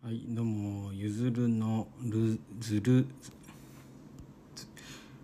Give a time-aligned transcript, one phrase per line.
[0.00, 3.04] はい、どうも、ゆずるのるずる。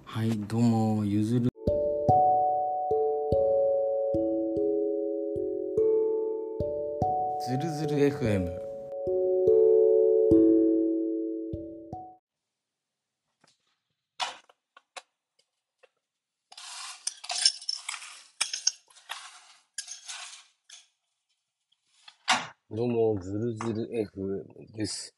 [0.05, 1.49] はい、どうも、ゆずる。
[7.47, 8.65] ずるずる FM。
[22.71, 24.34] どうも、ずるずる FM
[24.77, 25.15] です。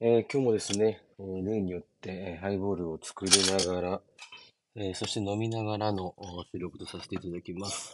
[0.00, 4.02] えー今日もですね、えー例によって、えハイボールを作りながら、
[4.76, 6.14] えそして飲みながらの
[6.52, 7.92] 収録とさせていただきます。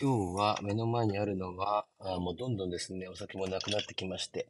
[0.00, 4.48] 今日は目の前にあるのは、あもうどんどんですね、お酒もなくなってきまして、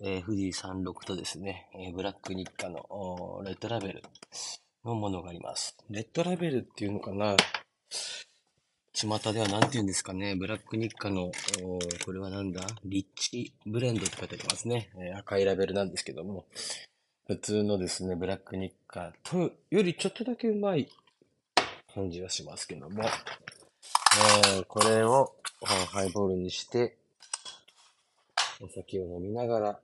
[0.00, 4.02] えー富士山麓とですね、えブラック日課のレッドラベル
[4.84, 5.76] のものがあります。
[5.90, 7.36] レッドラベルっていうのかな？
[8.92, 11.30] 巷では何て言うんですかね、ブラック日課の、
[12.04, 12.66] これはなんだ？
[12.84, 14.90] リッチブレンドって書いてありますね。
[14.98, 16.46] え赤いラベルなんですけども、
[17.26, 20.88] 普通のですね、ブラック日課とよりちょっとだけうまい
[21.94, 25.32] 感じはしますけども、えーこれを
[25.92, 26.96] ハイボールにして、
[28.60, 29.78] お酒を飲みながら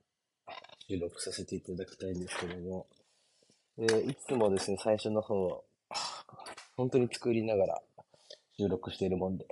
[0.89, 2.87] 収録させていただきたいんですけども、
[3.77, 5.63] えーいつもですね、最初の方、
[6.75, 7.81] 本当に作りながら
[8.57, 9.45] 収録しているもんで、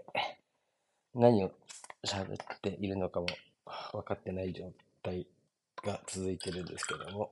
[1.14, 1.52] 何を
[2.06, 3.28] 喋っているのかも
[3.92, 5.28] 分かってない状態
[5.84, 7.32] が続いてるんですけども、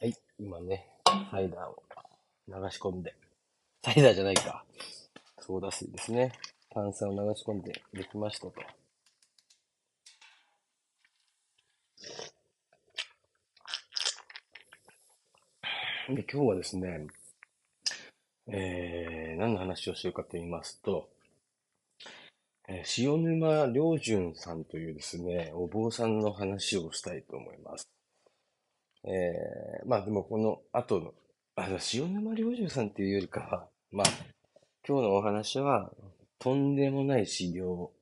[0.00, 0.88] はい、今ね、
[1.30, 1.82] サイダーを
[2.48, 3.14] 流し込んで、
[3.84, 4.64] サイダーじゃないか、
[5.38, 6.32] ソーダ水ですね。
[6.70, 8.54] 炭酸を流し込んでできましたと。
[16.08, 17.06] で、今日はですね、
[18.48, 21.08] えー、何の話をしようかと言いますと、
[22.68, 27.88] えー塩沼良順さんというですね、お坊さんの話をしたいと思います。
[29.04, 31.14] えー、まあでもこの後の、
[31.56, 34.06] あの、塩沼良順さんっていうよりかは、まあ、
[34.86, 35.92] 今日のお話は、
[36.38, 37.92] とんでもない修行、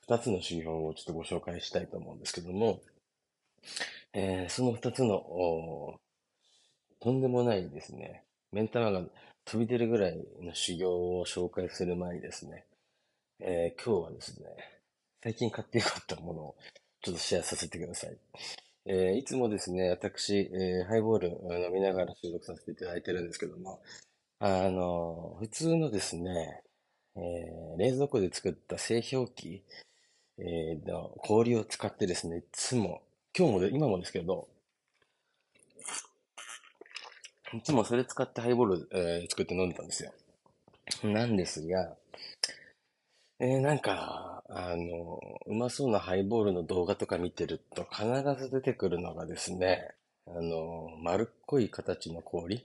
[0.00, 2.80] 二つの修行をちょっとご紹介したいと思うんですけども、
[4.12, 5.98] えーその二つの、
[7.00, 8.25] とんでもないですね、
[8.56, 9.02] 目ん玉が
[9.44, 12.64] 飛び出るぐらいの修行を紹介する前にですね、
[13.38, 14.46] えー今日はですね、
[15.22, 16.56] 最近買ってよかったものを
[17.02, 18.16] ちょっとシェアさせてください。
[18.86, 21.28] えーいつもですね、私、えーハイボール
[21.66, 23.82] 飲みながら収録させていただいてるんですけども、
[24.38, 26.62] あの、普通のですね、
[27.16, 27.20] え
[27.76, 29.64] 冷蔵庫で作った製氷機、
[30.38, 33.02] えーの氷を使ってですね、いつも、
[33.36, 34.48] 今日もで、今もですけど、
[37.54, 40.12] いつもそれ使ってハイボール、えー作って飲んでたんですよ。
[41.04, 41.96] なんですが、
[43.38, 48.04] えーなんか、あの、うまそうなハイボールの動画とか見てると必
[48.42, 49.90] ず出てくるのがですね、
[50.26, 52.64] あの、丸っこい形の氷、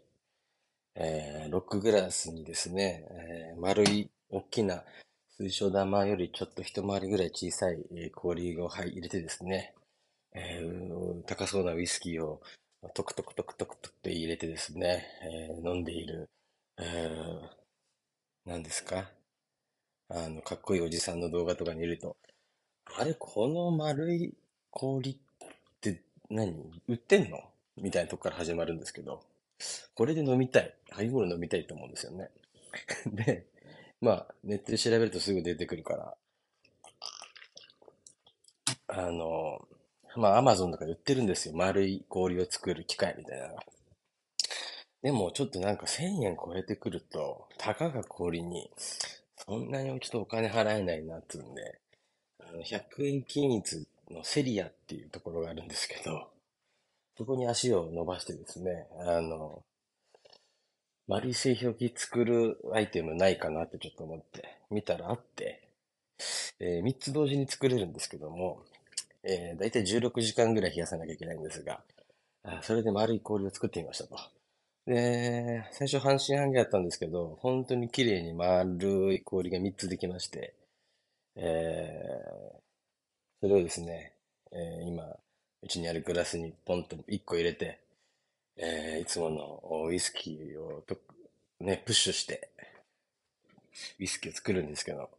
[0.96, 4.84] えーロックグラスにですね、えー丸い大きな
[5.38, 9.74] 水晶玉よりちょっと一回りぐらい小さい氷を入れてですね、
[10.34, 12.42] えー高そうなウイスキーを
[12.90, 16.28] トクトクトクトクトクって入れてですね、えー飲んでいる、
[16.80, 17.48] えー
[18.46, 19.12] 何ですか？
[20.10, 22.18] あの、かっこいいおじさんの動画とか見ると、
[22.98, 24.34] あれ、この丸い
[24.72, 25.18] 氷っ
[25.80, 26.56] て何？
[26.88, 27.40] 売ってんの？
[27.78, 29.22] みたいなとこから始まるんですけど、
[29.94, 30.74] これで飲みたい。
[30.90, 32.32] ハイボール飲みたいと思うんですよね。
[33.14, 33.46] で、
[34.02, 36.18] まあ、ネットで調べるとすぐ出てくるから、
[38.88, 39.68] あの、
[40.16, 41.56] まあ、アマゾンとかで売ってるんですよ。
[41.56, 43.50] 丸い氷を作る機械みたいな。
[45.02, 48.70] でも、ちょっとなんか1000円超えてくると、たかが氷に、
[49.38, 51.80] そんなにちょっとお金払えないなっつうんで、
[52.40, 56.30] あの100円均一のセリアっていうところがあるんですけど、
[57.18, 59.64] そこに足を伸ばしてですね、あの、
[61.08, 65.68] 丸い製氷機作るアイテムないかなってちょっと思って見たらあって、
[66.60, 68.64] え3つ同時に作れるんですけども、
[69.24, 71.82] えー、だいたい16時間ぐらい冷やさなきゃいけないんですが、
[72.62, 74.18] それで丸い氷を作ってみましたと。
[74.88, 80.56] で、最初半信半疑だったんですけど、本当に綺麗に丸い氷が3つできまして、
[81.36, 82.62] えー、
[83.42, 84.14] それをですね、
[84.52, 85.04] えー今、
[85.64, 87.80] うちにあるグラスにポンと1個入れて、
[88.58, 90.98] えーいつものウイスキーをと、
[91.60, 92.50] ね、プッシュして、
[94.00, 95.10] ウイスキーを作るんですけど、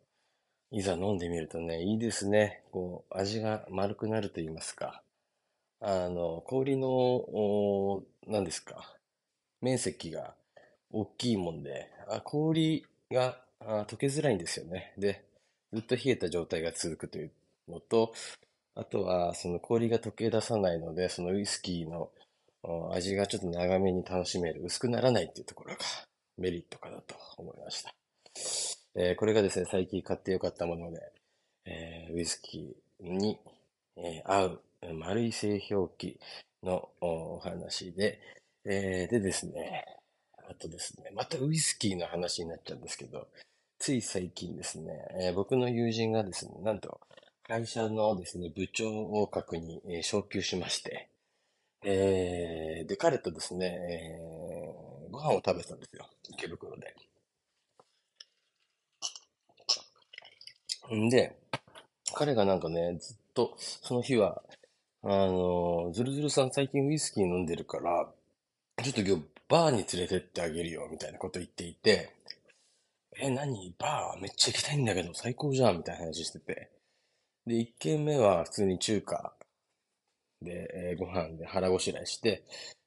[0.75, 2.63] いざ飲んでみるとね、いいですね。
[2.73, 5.03] こう、味が丸くなると言いますか。
[5.81, 8.97] あの、氷の、お何ですか。
[9.61, 10.35] 面積が
[10.91, 14.95] 大きいもんで、あ、氷があ溶けづらいんですよね。
[14.97, 15.23] で、
[15.75, 17.33] ずっと冷えた状態が続くという
[17.69, 18.15] のと、
[18.75, 22.11] あとは、その氷が溶け出さないので、そのウイスキーの
[22.93, 25.81] 味がちょっと長めに楽しめる、薄くならないっていうところが
[26.39, 27.95] メリットかなと思いました。
[28.95, 31.01] えーこれがですね、最近買ってよかったもので、
[31.65, 33.39] えーウイスキーに、
[33.97, 34.61] えー合う
[34.95, 36.19] 丸い製氷機
[36.63, 38.21] のお話で、
[38.65, 39.85] えーでですね、
[40.49, 43.29] あとですね、またウイスキーの話になっちゃうんですけど、
[43.79, 47.01] つい最近ですね、えー僕の友人がですね、なんと
[47.49, 51.09] 会社のですね、部長を格に、えー昇給しまして、
[51.85, 56.09] えーで、彼とですね、えーご飯を食べたんですよ。
[56.31, 56.95] 池袋で。
[60.91, 61.37] んで、
[62.15, 64.43] 彼がなんかね、ずっと、その日は、
[65.03, 68.13] あの、ずるずるさん最近ウイスキー飲んでるから、
[68.83, 72.15] ちょっと今日バーに連れてってあげるよ、みたいなこと言っていて、
[73.19, 73.75] え、何？
[73.79, 74.21] バー？
[74.21, 76.71] めっちゃ行きたいんだけど、最高じゃん、みたいな話してて。
[77.47, 79.35] で、一軒目は普通に中華。
[80.41, 82.43] で、えーご飯で腹ごしらえして、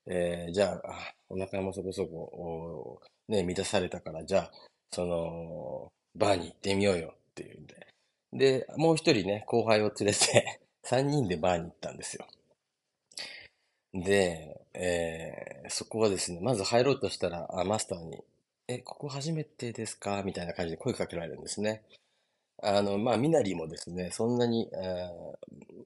[0.07, 4.51] えーじゃあ、お腹もそこそこ、ね、満たされたから、じゃあ、
[4.91, 7.13] その、バーに行ってみようよ。
[7.41, 7.87] っていうんで。
[8.33, 12.27] で、もう一人ね、後輩を連れて、 三人でバーに行ったんですよ。
[13.93, 18.23] で、えーそこはですね、まず入ろうとしたら、あ、マスターに、
[18.67, 20.21] え、ここ初めてですか？
[20.23, 21.83] みたいな感じで声かけられるんですね。
[22.61, 24.69] あの、まあ、身なりもですね、そんなに、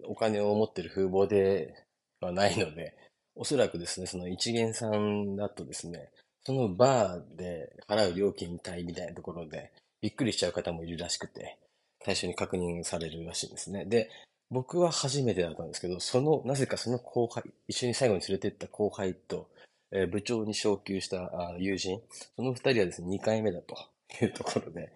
[0.05, 1.73] お金を持ってる風貌で
[2.21, 2.95] はないので、
[3.35, 6.09] おそらくですね、その一元さんだとですね、
[6.43, 11.57] そのバーで払う料金帯みたいなところで、びっくりしちゃう方もいるらしくて、
[12.03, 13.85] 最初に確認されるらしいんですね。
[13.85, 14.09] で、
[14.51, 19.47] 僕は初めてだったんですけど、その、なぜかその後輩、一緒に最後に連れてった後輩と、
[19.91, 22.01] えー部長に昇給した友人、
[22.35, 23.75] その二人はですね、2回目だと
[24.21, 24.91] いうところで、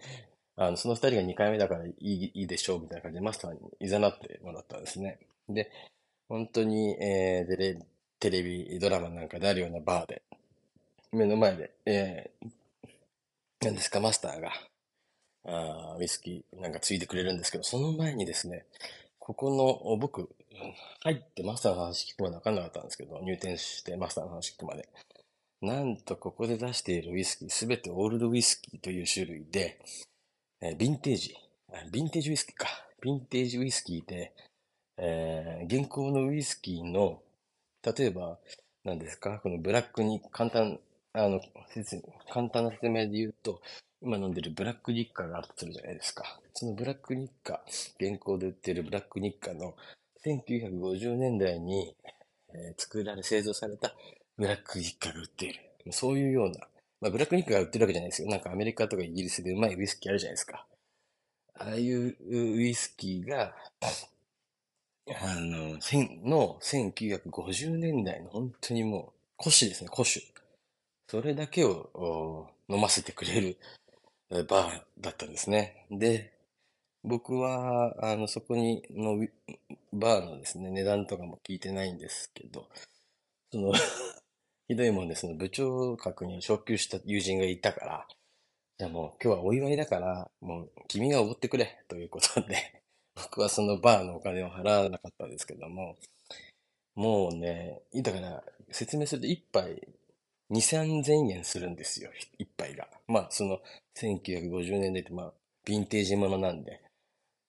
[0.56, 5.20] あの、その二人が2回目だからいい、いいでしょうみたいな感じでマスターに誘ってもらったんですね。
[5.50, 5.72] で、
[6.30, 7.80] 本当に、えーテレ、
[8.20, 10.22] テレビ、ドラマなんかであるようなバーで、
[11.12, 12.50] 目の前で、えー、
[13.62, 14.52] 何ですか、マスターが、
[15.46, 18.66] あウイスキーなんかついてくれるんですけど、その前にですね、
[19.20, 20.30] ここの、僕、
[21.02, 24.88] 入ってマスターの話聞くまで分かんなかったんですけど、入店してマスターの話聞くまで。
[25.62, 29.80] なんとここで出しているウイスキー、すべてオールドウイスキーという種類で、
[30.62, 31.36] えーヴィンテージ、
[31.72, 32.68] ヴィンテージウイスキーか。
[33.02, 34.34] ヴィンテージウイスキーで、
[34.98, 37.22] えー現行のウイスキーの、
[37.98, 38.40] 例えば、
[38.84, 40.80] 何ですか、このブラックに簡単、
[41.14, 41.40] あの、
[41.70, 43.62] 説簡単な説明で言うと、
[44.06, 46.38] 今飲んでるブラックニッカがあるとするじゃないですか。
[46.54, 47.62] そのブラックニッカ、
[48.02, 49.76] 現行で売ってるブラックニッカの
[50.26, 51.96] 1950年代に、
[52.54, 53.96] えー作られ、製造された
[54.38, 55.62] ブラックニッカが売っている。
[55.92, 56.68] そういうような、
[57.00, 58.28] まあ、ブラックニッカが売ってるわけじゃないですよ。
[58.28, 60.66] なんかアメリカとかイギリスでうまいウイスキーあるじゃないですか。
[61.56, 63.56] ああいうウイスキーが、
[65.08, 65.78] あの、
[66.26, 70.26] の1950年代の本当にもう古酒ですね、古酒。
[71.08, 73.58] それだけを飲ませてくれる
[74.42, 75.86] バーだったんですね。
[75.92, 76.34] で、
[77.04, 79.28] 僕は、あの、そこにの
[79.92, 82.68] バーのですね、値段とかも聞いてないんですけど、
[83.52, 83.74] その、
[84.68, 88.08] ひどいもんで、その部長格に昇給した友人がいたから、
[88.80, 92.82] じゃあもう今日はお祝いだから、もう君がおごってくれ、ということで、
[93.16, 95.98] 僕はそのバーのお金を払わなかったんですけども、
[96.96, 99.88] もうね、だから説明すると一杯
[100.54, 102.88] 2000円するんですよ、一杯が。
[103.08, 103.60] まあ、その
[103.98, 105.34] 1950年代ってまあ、
[105.66, 106.82] ヴィンテージものなんで、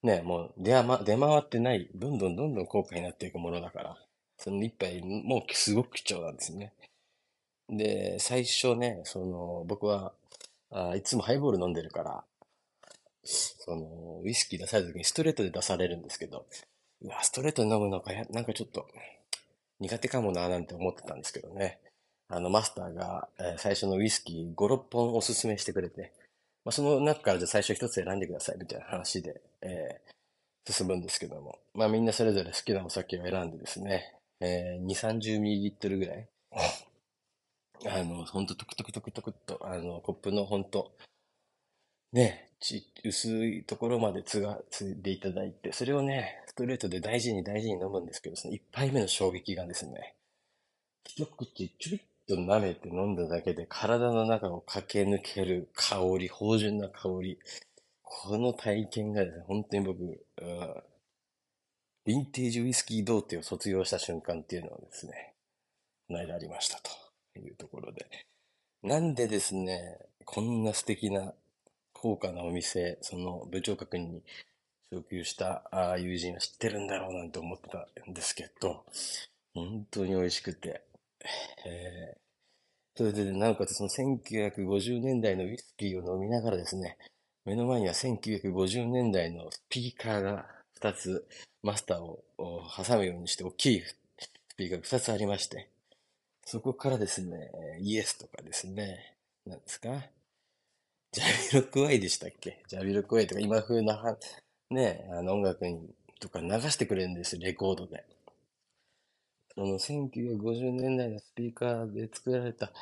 [0.03, 3.97] ね、もう出ま、出回ってない、どんどんどんどん高価になっていくものだから、
[4.39, 6.73] その一杯もうすごく貴重なんですね。
[7.69, 10.13] で、最初ね、その、僕は、
[10.71, 12.25] あいつもハイボール飲んでるから、
[13.25, 16.47] その、ウイスキー出された時にストレートで出されるんですけど、
[17.03, 18.87] うわ、ストレートで飲むのか、なんかちょっと
[19.81, 21.79] 苦手かもななんて思ってたんですけどね。
[22.29, 26.13] あの、マスターが、え最初のウイスキー5、6本おすすめしてくれて、
[26.65, 30.15] まあ、その中からじゃ最初一つ選んでくださいみたいな話で、えー
[30.67, 36.29] 進むんですけども、まあみんなそれぞれ好きなお酒を選んでですね、えー、2、30ミリリットルぐらい、
[37.87, 40.97] あの、ほんとトクトクトクトクっと、あの、コップのほんと、
[42.13, 50.15] ね、ち、薄いところまでつが、ついでいただいて、それをね、ストレートで大事に大事に飲むんですけど、その一杯目の衝撃がですね、
[51.05, 57.39] 一口ちょびっと舐めて飲んだだけで体の中を駆け抜ける香り、芳醇な香り。
[58.03, 60.83] この体験がですね、本当に僕、うん
[62.07, 65.33] ヴィンテージウイスキー童貞を卒業した瞬間っていうのはですね、
[66.07, 66.79] この間ありました
[67.33, 68.07] というところで。
[68.83, 71.33] なんでですね、こんな素敵な
[71.95, 74.23] 高価なお店、その部長格に
[74.93, 75.63] 昇級した
[75.99, 78.85] 友人は知ってるんだろうなんて思ってたんですけど、
[79.55, 80.83] 本当に美味しくて、
[81.65, 82.19] えー、
[82.97, 86.97] それで、なおかつその1950年代のウイスキーを飲みながらですね、
[87.45, 90.47] 目の前には1950年代のスピーカーが
[90.81, 91.27] 2つ、
[91.63, 93.97] マスターを挟むようにして大きいス
[94.57, 95.69] ピーカーが2つありまして、
[96.47, 97.51] そこからですね、
[97.81, 99.15] イエスとかですね、
[99.47, 99.89] なんですか？
[101.13, 102.63] ジャビロクワイでしたっけ？
[102.69, 104.17] ジャビロクワイとか今風な、
[104.71, 105.89] ね、あの音楽に
[106.21, 108.05] とか流してくれるんです、レコードで。
[109.55, 112.73] その1950年代のスピーカーで作られた、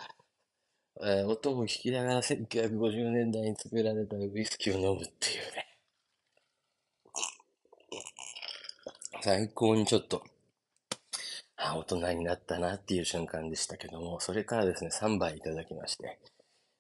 [1.03, 5.69] えー、音を聴きながら1950年代に作られたウイスキーを飲むっていうね。
[9.23, 10.25] 最高にちょっと
[11.65, 16.19] あ、大人になったなっていう瞬間でしたけども、それからですね、3杯いただきまして、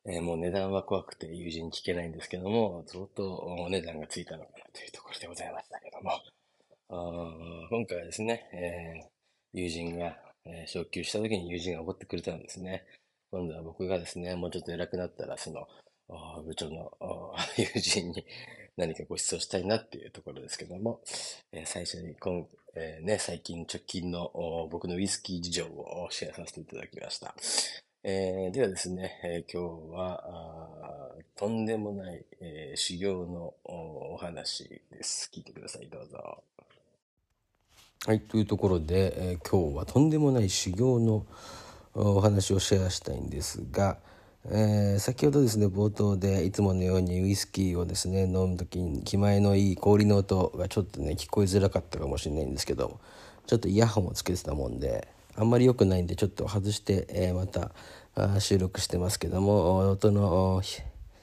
[0.04, 6.11] えー、もう値段は怖くて友人に聞けないんですけども、相当お値段がついたのかなというところでございましたけども、
[6.88, 9.12] あ今回はですね、えー、
[9.52, 12.85] 友人が、えー、昇級した時に友人がおごってくれたんですね。
[13.30, 15.66] 今度は僕がですね、もうちょっと偉くなったら、その、
[16.44, 16.92] 部長の
[17.56, 18.26] 友人に
[18.76, 21.00] 何かご馳走したいなっていうところですけども、
[21.52, 24.30] えー、最初に今えー、ね、最近直近の
[24.71, 27.35] 僕のウイスキー事情をシェアさせていただきました。
[28.02, 35.30] えー、ではですね、えー、今日はとんでもない、えー、修行のお話です。
[35.32, 36.42] 聞いてください、どうぞ。
[38.04, 41.25] はい、というところで、え今日はとんでもない修行の
[41.94, 43.97] お話をシェアしたいんですが、
[44.47, 52.99] えー、先ほどですね冒頭でいつものようにウイスキーをですね飲む時に気前のいい氷の音がちょっとね聞こえづらかったかもしれないんですけど
[53.47, 55.06] ちょっとイヤホンをつけてたもんで
[55.37, 57.71] あんまり良くないんでちょっと外して、えー、また
[58.40, 60.61] 収録してますけども音の、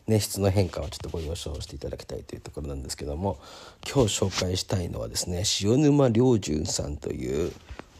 [0.09, 3.37] ね、質の変化はちょっとご了承していただきたいというところなんですけども
[3.85, 7.51] 今日紹介したいのはですね塩沼良純さんという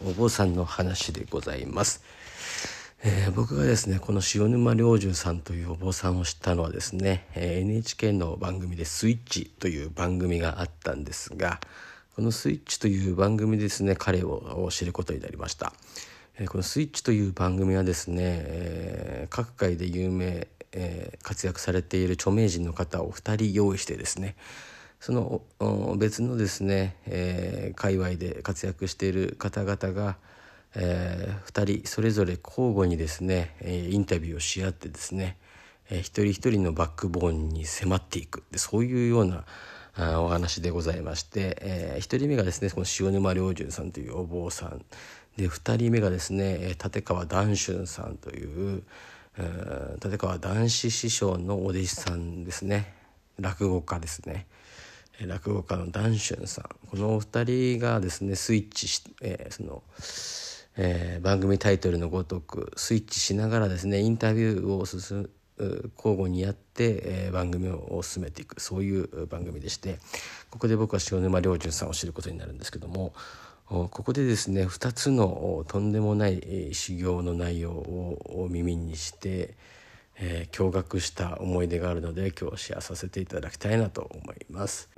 [0.03, 2.01] お坊さんの話でございます。
[3.01, 11.61] えー、僕がですねこの塩沼良純さんというお坊さんを知ったのはですね、えー、NHK の番組で「スイッチ」という番組があったんですが
[12.17, 15.71] この「スイッチ」という番組ですね彼を知ることになりました、
[16.39, 24.35] えー、この「スイッチ」という番組はですね、えー、各界で有名、えー、活躍されている著名人の方を2人用意してですね
[24.99, 25.41] その
[25.97, 30.17] 別のですね、えー、界隈で活躍している方々が
[30.75, 35.37] えー、2人それぞれ交互にですね、えー、インタビューをし合ってですね、
[35.89, 38.43] えー、一人一人のバックボーンに迫っていく。
[38.51, 39.45] でそういうような
[39.95, 44.85] あお話でございまして、えー、1人目がですねこの塩沼良純さんというお坊さん。
[45.37, 48.83] で2人目がですね立川談春さんという、
[50.03, 52.93] 立川談志師匠のお弟子さんですね。
[53.39, 54.47] 落語家ですね。
[55.25, 56.87] 落語家の談春さん。
[56.89, 59.83] このお二人がですねスイッチし、えー、その
[60.81, 65.29] えー、番組タイトルのごとくスイッチしながらですねインタビューを進
[65.97, 68.61] 交互にやって、えー、番組を進めていく。
[68.61, 69.99] そういう番組でして
[70.49, 73.13] ここで僕は塩沼良純さんを知ることになるんですけども
[73.69, 79.55] ここでですね2つのとんでもない修行の内容を耳にして、
[80.17, 84.89] えー、驚愕した思い出があるので今日シェアさせていただきたいなと思います。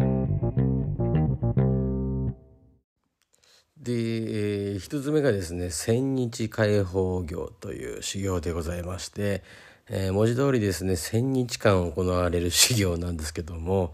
[3.75, 9.43] で、えー、一つ目がですね千日解放業という修行でございまして、
[9.89, 13.93] えー、文字通りですね千日間行われる修行なんですけども、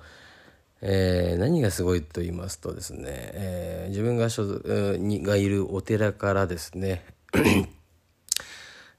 [0.82, 7.04] えー、何がすごいと言いますとですね、えー、自分が所属にがいるお寺からですね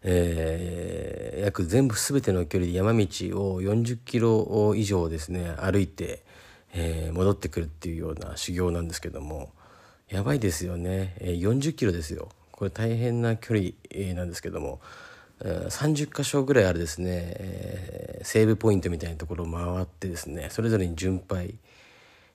[0.02, 6.22] えー、約全部全ての距離で山道を40キロ以上ですね歩いて、
[6.72, 9.50] えー、戻ってくるっていうような修行なんですけども、
[10.08, 12.28] やばいですよね、えー、40キロですよ。
[12.52, 13.72] これ大変な距離、
[14.14, 14.80] なんですけども、
[15.40, 21.54] 30箇所ぐらいあるですね、えー、セーブポイントみたいなところを回ってですねそれぞれに巡拝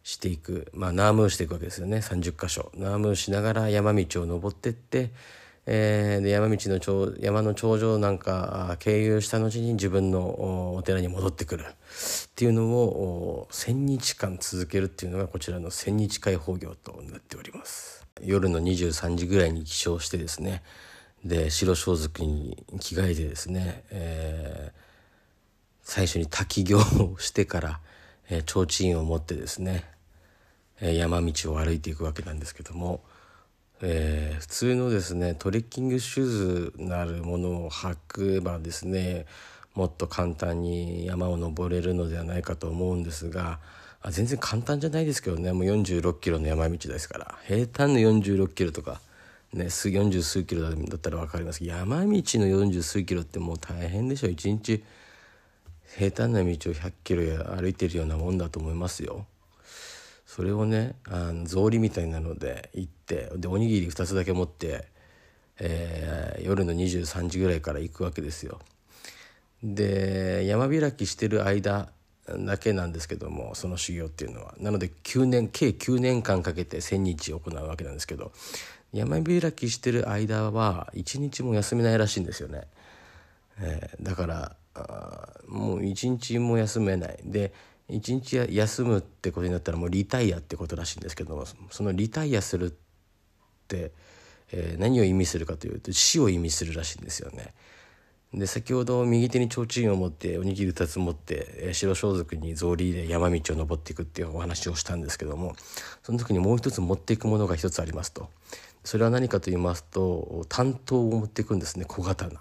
[0.04, 1.98] していくまあナームーしていくわけですよね。
[1.98, 5.12] 30箇所ナームーしながら山道を登ってって
[5.66, 11.66] えー、で山道の頂山の頂上なんか経由した後に自分のお寺に戻ってくる。
[11.66, 18.06] っていうのを1,000日間続けるっていうのがこちらの千日解放業となっております。
[18.22, 20.64] 夜の23時ぐらいに起床してですね
[21.24, 24.80] で白装束に着替えてですね、えー、
[25.82, 27.80] 最初に滝行をしてから、
[28.30, 29.86] えー、提灯を持ってですね
[30.82, 33.02] 山道を歩いていくわけなんですけども
[33.86, 39.26] えー、普通のですねトレッキングシューズなるものを履けばですね
[39.76, 43.60] もっと簡単に山を登れるのではないかと思うんですが
[44.02, 49.02] あ全然簡単じゃないですけどねもう46キロの山道ですから平坦の46キロとか
[49.54, 54.84] ね40数キロだったら分かります山道の40数キロってもう大変でしょ一日
[55.96, 57.22] 平坦な道を100キロ
[57.56, 59.28] 歩いてるようなもんだと思いますよ。
[60.26, 64.88] それをねあの草履みたいなので行ってでおにぎり2つだけ持って、
[65.60, 68.60] えー、夜の23時ぐらいから行くわけですよ。
[69.64, 71.90] で山開きしてる間
[72.28, 78.32] だけなんですけどもその修行っていうのはなので9年計9年間かけて1,000日行うわけなんですけど
[78.94, 82.62] 山開きしてる間は1日も休めないらしいんですよね。
[83.60, 84.56] えー、だから
[85.48, 87.54] もう1日も休めないで
[87.90, 92.74] 1日休むってことになったらもうリタイアってことらしいんですけどもそのリタイアするっ
[93.68, 93.92] て、
[94.52, 97.54] えー、何を意味するかというと死を意味するらしいんですよね。
[98.34, 105.56] で先ほど右手に提灯を持っておにぎり2つ持って、えー、白装束に草履で山道を登っていくっていうお話をしたんですけども
[106.02, 108.30] その時にもう一つ持っていくものが一つありますと
[108.84, 112.40] それは何かと言いますと担当を持っていくんですね小刀。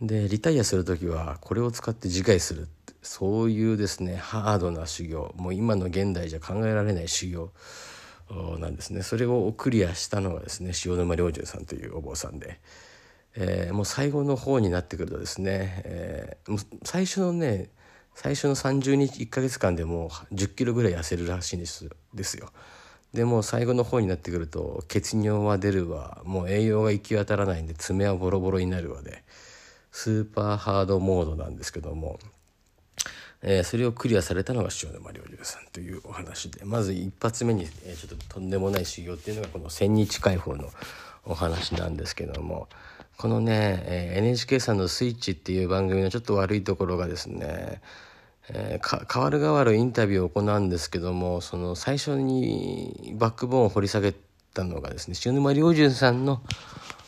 [0.00, 2.68] でリタイアする時はこれを使って自害する。
[3.02, 5.34] そういうですねハードな修行。
[5.36, 7.50] もう今の現代じゃ考えられない修行。
[8.58, 9.02] なんですね。
[9.02, 12.60] それをクリアしたのがですね塩沼良順さんというお坊さんで、
[13.34, 17.68] えー、もう最後の方になってくるとですね、えー、最初のね
[18.14, 22.50] 最初の30日1ヶ月間でもう1 0キロぐらい痩せるらしいんですですよ。
[23.14, 26.22] でも最後の方になってくると血尿は出るわ。
[26.24, 29.22] もう栄養が行き渡らないんで爪はボロボロになるわで。
[29.90, 32.18] スーパーハードモードなんですけども、
[33.42, 36.64] えー、それをクリアされたのが塩沼良十さんというお話で。
[36.64, 40.70] まず一発目に、えー、ちょっととんでもない修行っていうのがこの千日解放の
[41.26, 42.68] お話なんですけども。
[43.18, 47.80] このね、えー、NHK さんの「スイッチ」っていう番組のちょっと悪いところがですね
[48.48, 54.14] えー、変わる変わるインタビューを行うんですけどもその最初にバックボーンを掘り下げ
[54.52, 56.42] たのがですね塩沼良純さんの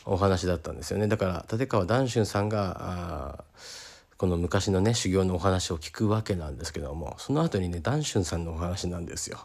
[0.04, 1.08] お話だったんですよね。
[1.08, 3.44] だから立川談春さんが
[4.16, 9.38] この昔のね修行のお話を聞くわけなんですけどもその後にね談春さんのお話なんですよ。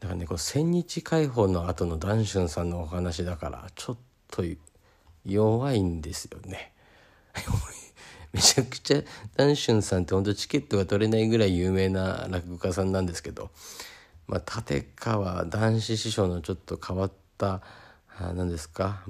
[0.00, 3.96] だからねこの千日解放の後の談春さんのお話だからちょっ
[4.30, 4.42] と
[5.24, 6.72] 弱いんですよね。
[8.32, 9.02] めちゃくちゃ
[9.36, 13.50] 談春さんって本当チケットが取れないぐらい有名な落語家さんなんですけど、
[14.26, 17.60] まあ、立川談志師匠のちょっと変わった
[18.18, 19.02] 何ですか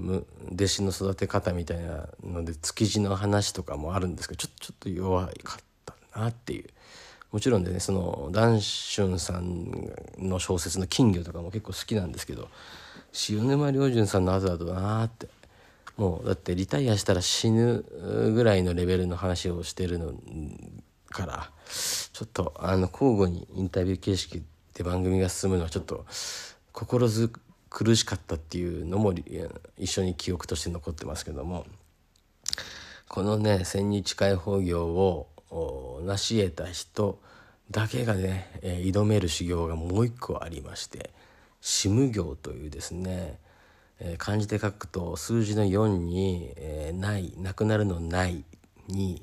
[0.53, 6.69] 弟子の育て方みたいなので築地の話とかもあるんですけどちょちょっと弱かったなっていう。
[7.31, 12.49] もちろんでねその談春さんの小説の金魚とかも結構好きなんですけど
[13.31, 15.29] 塩沼良純さんの後だとなって。
[15.97, 17.85] もうだってリタイアしたら死ぬ
[18.35, 20.15] ぐらいのレベルの話をしてるの
[21.11, 21.51] から
[22.13, 24.43] ちょっとあの交互にインタビュー形式
[24.75, 26.07] で番組が進むのはちょっと
[26.73, 27.09] 心
[27.69, 29.15] 苦しかったっていうのも
[29.79, 31.67] 一緒に記憶として残ってますけども
[33.09, 35.29] このね千日解放業を
[36.05, 37.21] 成し得た人
[37.71, 41.11] だけがね、え挑める修行がもう一個ありまして
[41.63, 43.39] 「死無行」というですね、
[44.05, 48.45] え漢字で書くと数字の4に「えー、ない」「なくなるのない」
[48.89, 49.23] に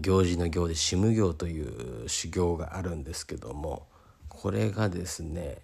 [0.00, 3.86] 行事の行で「死無行」という修行があるんですけども
[4.28, 5.62] これがですね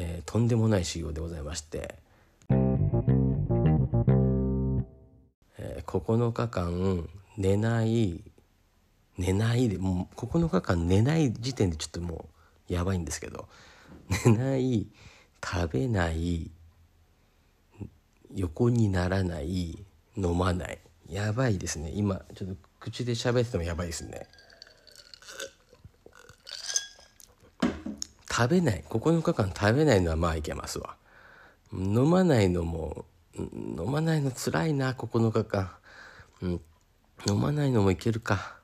[0.00, 1.96] え、とんでもない修行でございまして、
[5.58, 8.22] え、9日間寝ない
[9.16, 12.28] 寝ないでもう9日間寝ない時点でちょっとも
[12.70, 13.48] うやばいんですけど
[14.24, 14.86] 寝ない
[15.44, 16.50] 食べない
[18.34, 19.84] 横にならない
[20.16, 20.78] 飲まない。
[21.08, 21.90] やばいですね。
[21.94, 24.26] 今ちょっと口で喋っててもやばいですね。
[28.30, 28.84] 食べない。
[28.88, 30.96] 9日間食べないのはまあいけますわ。
[31.72, 33.04] 飲まないのも
[33.36, 35.70] 飲まないのつらいな9日間、
[36.42, 36.60] うん、
[37.28, 38.58] 飲まないのもいけるか。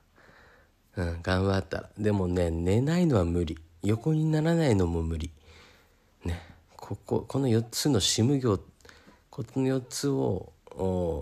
[0.95, 1.77] うん頑張った。
[1.81, 3.57] らでもね寝ないのは無理。
[3.83, 5.31] 横にならないのも無理。
[6.23, 6.41] ね。
[6.75, 8.59] こここの4つの死無行
[9.43, 10.53] この4つを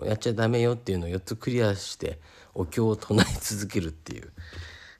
[0.05, 2.19] やっちゃダメよっていうのを4つクリアして
[2.53, 4.31] お経を唱え続けるっていう。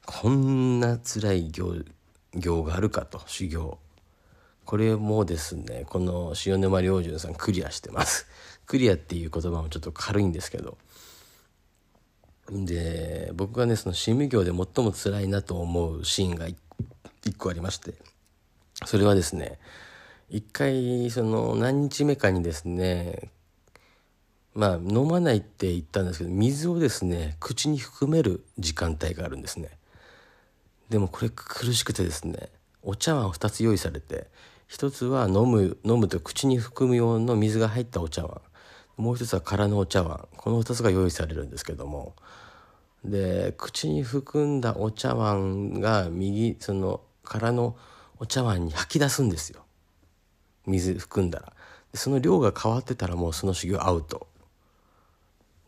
[0.06, 1.76] こんな辛い行
[2.34, 3.78] 行があるかと修行。
[4.66, 8.26] これもですねこの塩沼良純さんクリアしてます。
[8.66, 10.80] クリアっていう言葉もちょっと軽いんですけど。
[12.50, 16.58] で僕がねその新味業で最も辛いなと思うシーンが一
[17.38, 17.94] 個ありまして。
[18.86, 19.60] それはですね
[20.34, 23.30] 一回その何日目かにですね
[24.56, 29.70] まあ飲まないって言ったんですけど水をですね口に含める時間帯があるんですね。
[30.90, 32.50] でもこれ苦しくてですね
[32.82, 34.26] お茶碗2つ用意されて
[34.70, 38.42] 1つは飲む飲むと口に含む用の水が入ったお茶碗
[38.98, 42.16] もう一つは空のお茶碗この2つが用意されるんですけども
[43.06, 47.78] で口に含んだお茶碗が右その空の
[48.18, 49.63] お茶碗に吐き出すんですよ。
[50.66, 51.54] 水含んだら。
[51.94, 54.28] その量が変わってたらもうその修行アウト。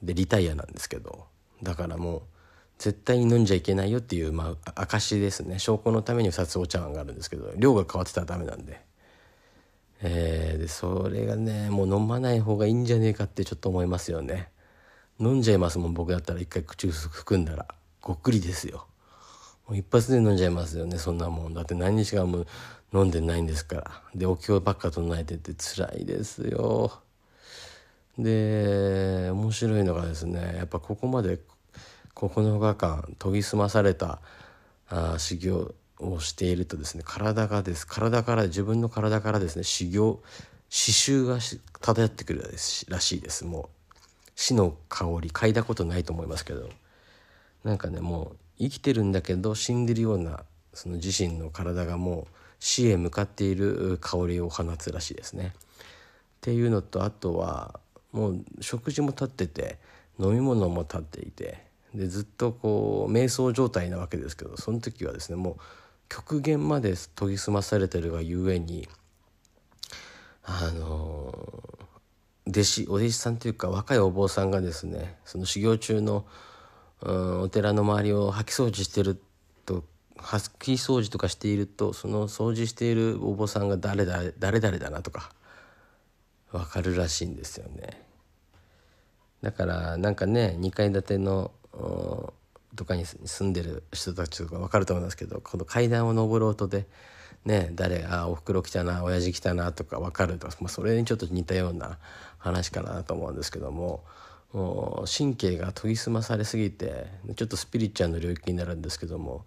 [0.01, 1.25] でリタイアなんですけど。
[1.63, 2.21] だからもう
[2.77, 5.59] 絶対に飲んじゃいけないよっていう、まあ、証ですね。
[5.59, 8.81] 証拠のために2つお茶碗があるんですけど量が変わってたらダメなんで,、
[10.01, 14.49] えー、でそれがねもう飲まない方がいいんじゃねえかってちょっと思いますよね。
[15.19, 17.67] 飲んじゃいますもん僕だったら一回口含んだら。
[18.01, 18.85] ごっくりですよ。
[19.67, 21.53] もう一発で飲んじゃいますよねそんなもん。
[21.53, 22.45] だって何日間も
[22.95, 24.01] 飲んでないんですから。
[24.15, 27.01] でお経ばっか唱えてて辛いですよ。
[28.17, 31.39] で面白いのがですねやっぱここまで
[32.15, 34.19] 9日間研ぎ澄まされた
[34.87, 40.21] あ修行をしているとですね体がです体から自分の体からですね修行
[40.69, 41.39] 刺繍が
[41.81, 42.53] 漂ってくる
[42.87, 43.45] らしいです。
[43.45, 43.99] もう
[44.35, 46.69] 死の香り嗅いだことないと思いますけど。
[47.65, 55.53] なんかねもう生きてるんだけど死んでるようなその自身の体がもう死へ向かっている香りを放つらしいですね。
[55.55, 55.59] っ
[56.41, 57.79] ていうのとあとは
[58.11, 59.77] もう食事も立ってて
[60.19, 61.63] 飲み物も立っていて
[61.93, 65.55] でずっとこう瞑想状態なわけですけどその時はですねもう
[66.07, 68.87] 極限まで研ぎ澄まされてるがゆえに
[70.43, 71.33] あの
[72.47, 76.25] 弟子お弟子さんというか若いお坊さんがですねその修行中の、
[77.01, 79.19] うん、お寺の周りを掃き掃除してる
[80.17, 85.31] と掃き掃除とかしているとその掃除しているお坊さんが誰だ誰々だなとか
[86.51, 88.01] 分かるらしいんですよね。
[89.41, 91.51] だからなんかね2階建ての
[92.75, 96.87] とかに住んでる人たちとか分かると思いますけどこの階段を上る音で
[97.45, 101.97] ね誰あおふくろ来たな親父来たなとか分かると、まあ、それにちょっと似たような
[102.37, 104.03] 話かなと思うんですけども
[104.55, 109.45] もう神経が研ぎ澄まされすぎてちょっとスピリチュアルの領域になるんですけども、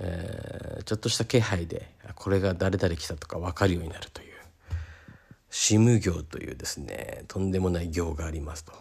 [0.00, 4.26] えー、ちょっとした気配でこれが誰々来たとか分かるようになるという
[5.50, 8.72] シム行というですねとんでもない行がありますと。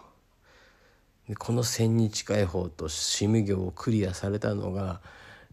[1.30, 5.02] でこの千日解放とシム行をクリアされたのが、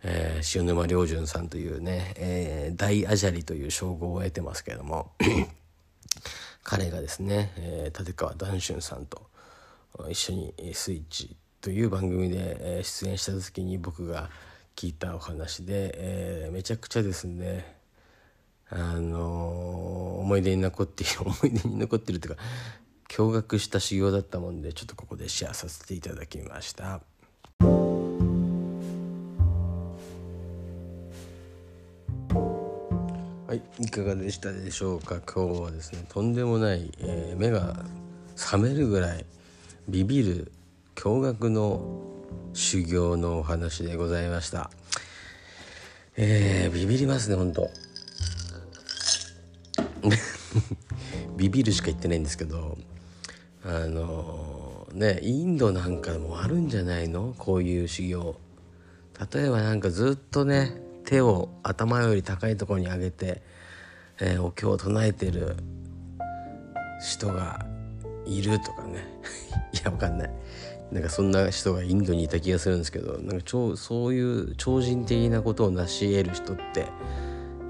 [0.03, 5.13] えー、塩沼良順さんというね、えー、大アジャリという称号を得てますけれども
[6.63, 9.31] 彼がですね、えー、立川談春さんと
[10.11, 14.29] 一緒に「スイッチ」という番組で出演した時に僕が
[14.77, 17.77] 聞いたお話で、えー、めちゃくちゃですね
[18.71, 22.43] あのー、思い出に残っている思い出に残ってるというか
[23.11, 27.01] 驚愕した修行だったもんでちょっとここでシェアさせていただきました。
[33.47, 35.21] はい、いかがでしたでしょうか？
[35.21, 37.85] 今日はですねとんでもない、えー、目が
[38.35, 39.27] 覚めるぐらい
[39.91, 40.51] ビビる
[40.95, 42.01] 驚愕の
[42.55, 44.71] 修行のお話でございました。
[46.17, 47.71] えー、ビビりますね本当
[51.37, 52.77] ビビるしか言ってないんですけど
[53.65, 57.35] あのねインドなんかもあるんじゃないの？
[57.39, 58.37] こういう修行。
[59.33, 63.41] 例えばなんかずっとね手を頭より高いところに上げて、
[64.21, 65.57] えー、お経を唱えてる
[67.01, 67.65] 人が
[68.27, 69.07] いるとかね。
[69.73, 70.31] いやわかんない。
[70.93, 76.87] なんかそんな人がインドにいた気がするんですけどなんか超そういう超人的なことを成し得る人って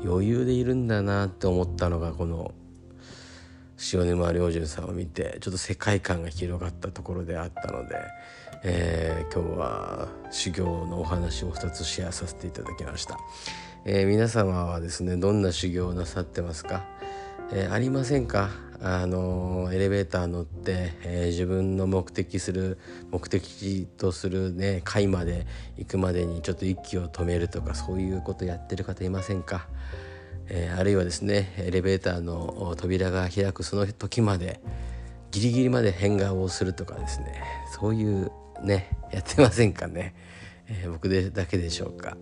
[0.04, 2.52] 余裕でいるんだなって思ったのがこの
[3.92, 7.96] 塩沼良順さんを見てちょっと世界観が広がったところであったので、
[8.64, 13.18] えー、今日は修行のお話を2つシェアさせていただきました、
[13.84, 16.84] えー、皆様はですねどんな修行をなさってますか、
[17.54, 18.50] えー、ありませんか？
[18.84, 22.78] あのエレベーター乗って、えー、自分の目的する
[23.12, 29.68] 目的とするね階まで行くまでにちょっと息を止めるとかそういうことやってる方いませんか？
[30.48, 34.60] えー、あるいはですねエレベーターの扉が開くその時まで
[35.30, 37.44] ギリギリまで変顔をするとかですね
[37.78, 38.32] そういう
[38.64, 40.16] ねやってませんかね、
[40.66, 42.16] えー、僕でだけでしょうか？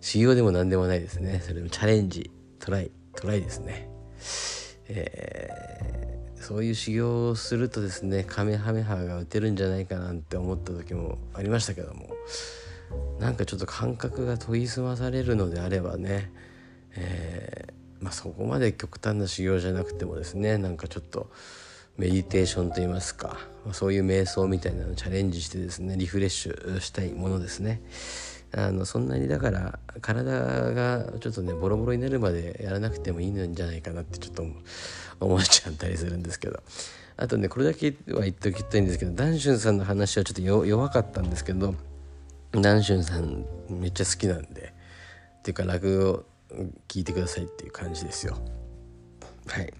[0.00, 1.42] 修行でも何でもないですね。
[1.44, 3.88] それもチャレンジトライトライですね、
[4.88, 12.10] えー、そういう修行をするとですねカメハメハが打てるんじゃないかなんて思った時もありましたけども
[13.20, 16.30] なんかちょっと感覚が研ぎ澄まされるのであればね
[16.94, 21.30] えー、まあ、そこまで極端な修行じゃなくてもですねなんかちょっと
[21.96, 27.82] メディテーションといいますか、まあ、そういう瞑想みたいなのをチャレンジしてですねリフレッシュしたいものですね。
[28.54, 34.44] あのそんなにだから体がちょっとねボロボロになるまでやらなくてもいいんじゃないかなってちょっと
[35.20, 36.62] 思っちゃったりするんですけど。
[37.16, 41.74] あとねこれだけは言っておきたいんですけどダンシュンさんの話はちょっと弱かったんですけど
[42.52, 44.74] ダンシュンさんめっちゃ好きなんで
[45.38, 46.24] っていうか落語を
[46.88, 48.38] 聞いてくださいっていう感じですよ。
[49.46, 49.72] はい。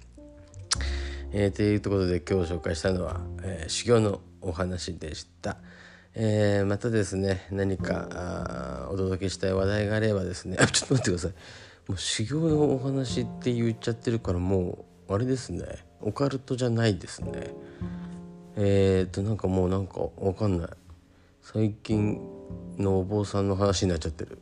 [1.32, 5.56] えー、ということで今日紹介したのは、えー、修行のお話でした。
[6.14, 10.56] えー、またですね何かお届けしたい話題があればですね。
[10.60, 11.32] あ ちょっと待ってください。
[11.88, 15.64] もう修行のお話って言っちゃってるからもうあれですね。
[16.00, 17.54] オカルトじゃないですね。
[18.56, 20.68] えっ、となんかもうなんかわかんない。
[21.40, 22.20] 最近
[22.78, 24.38] のお坊さんの話になっちゃってる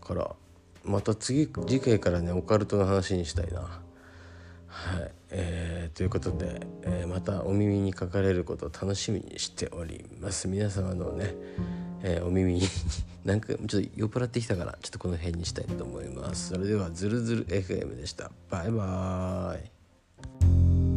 [0.00, 0.36] から
[0.84, 3.80] また次次回からねオカルトの話にしたいな。
[4.68, 10.48] はい、えー、ということで、えー、またお耳にかかれることを楽しみにしております。
[10.48, 11.34] 皆様のね、
[12.02, 12.62] えー、お耳に
[13.24, 16.48] なんかちょっと酔っ払ってきたからちょっとこの辺にしたいと思います。
[16.50, 18.30] それではズルズル FM でした。
[18.50, 20.87] バイバーイ。